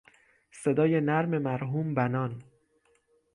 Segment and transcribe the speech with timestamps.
[0.51, 2.41] صدای نرم مرحوم بنان